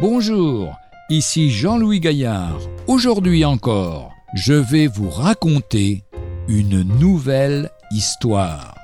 [0.00, 0.78] Bonjour,
[1.10, 2.58] ici Jean-Louis Gaillard.
[2.86, 6.04] Aujourd'hui encore, je vais vous raconter
[6.48, 8.74] une nouvelle histoire.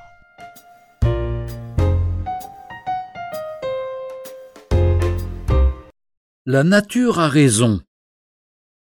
[6.44, 7.80] La nature a raison.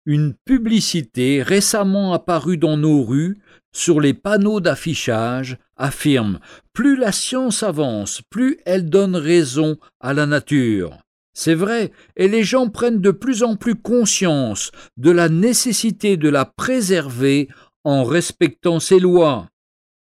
[0.07, 3.37] Une publicité récemment apparue dans nos rues
[3.71, 6.41] sur les panneaux d'affichage affirme
[6.73, 11.04] Plus la science avance, plus elle donne raison à la nature.
[11.35, 16.29] C'est vrai, et les gens prennent de plus en plus conscience de la nécessité de
[16.29, 17.49] la préserver
[17.83, 19.49] en respectant ses lois.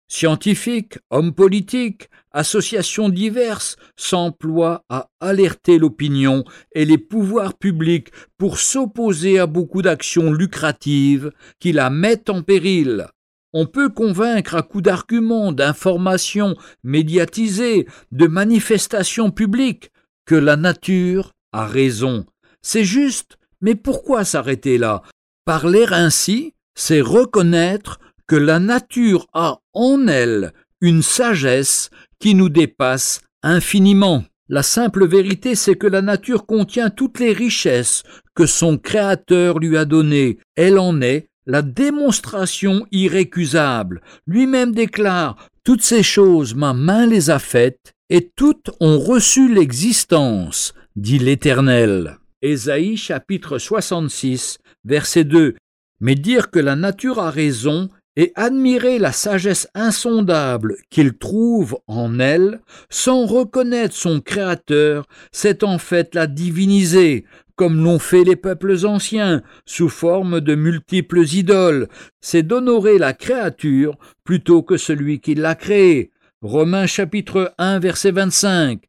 [0.07, 9.39] Scientifiques, hommes politiques, associations diverses s'emploient à alerter l'opinion et les pouvoirs publics pour s'opposer
[9.39, 13.07] à beaucoup d'actions lucratives qui la mettent en péril.
[13.53, 19.91] On peut convaincre à coups d'arguments, d'informations médiatisées, de manifestations publiques
[20.25, 22.25] que la nature a raison.
[22.61, 25.03] C'est juste, mais pourquoi s'arrêter là?
[25.45, 33.21] Parler ainsi, c'est reconnaître que la nature a en elle une sagesse qui nous dépasse
[33.43, 34.23] infiniment.
[34.49, 38.03] La simple vérité, c'est que la nature contient toutes les richesses
[38.35, 40.37] que son Créateur lui a données.
[40.55, 44.01] Elle en est la démonstration irrécusable.
[44.27, 50.73] Lui-même déclare Toutes ces choses, ma main les a faites, et toutes ont reçu l'existence,
[50.95, 52.17] dit l'Éternel.
[52.41, 55.55] Ésaïe chapitre 66, verset 2.
[56.01, 62.19] Mais dire que la nature a raison et admirer la sagesse insondable qu'il trouve en
[62.19, 68.85] elle, sans reconnaître son Créateur, c'est en fait la diviniser, comme l'ont fait les peuples
[68.85, 71.87] anciens, sous forme de multiples idoles,
[72.21, 76.11] c'est d'honorer la créature plutôt que celui qui l'a créée.
[76.41, 78.81] Romains chapitre 1 verset 25.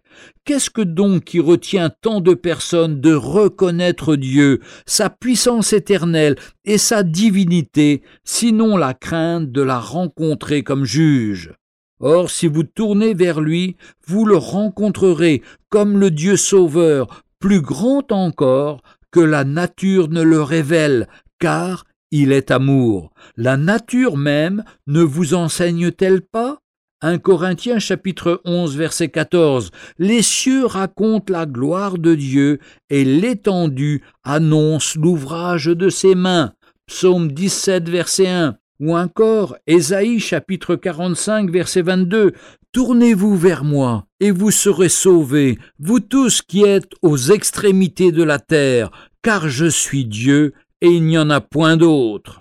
[0.45, 6.35] Qu'est-ce que donc qui retient tant de personnes de reconnaître Dieu, sa puissance éternelle
[6.65, 11.55] et sa divinité, sinon la crainte de la rencontrer comme juge?
[12.01, 13.77] Or, si vous tournez vers lui,
[14.07, 18.83] vous le rencontrerez comme le Dieu sauveur, plus grand encore
[19.13, 21.07] que la nature ne le révèle,
[21.39, 23.13] car il est amour.
[23.37, 26.59] La nature même ne vous enseigne-t-elle pas?
[27.03, 32.59] 1 Corinthiens chapitre 11 verset 14 Les cieux racontent la gloire de Dieu
[32.89, 36.55] et l'étendue annonce l'ouvrage de ses mains.
[36.87, 42.33] Psaume 17 verset 1 ou encore Ésaïe chapitre 45 verset 22
[42.73, 48.39] Tournez-vous vers moi et vous serez sauvés, vous tous qui êtes aux extrémités de la
[48.39, 48.91] terre,
[49.23, 52.41] car je suis Dieu et il n'y en a point d'autre.